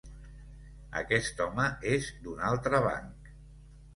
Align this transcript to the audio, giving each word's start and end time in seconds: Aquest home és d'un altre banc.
Aquest 1.01 1.43
home 1.45 1.67
és 1.97 2.09
d'un 2.27 2.41
altre 2.47 2.79
banc. 2.87 3.31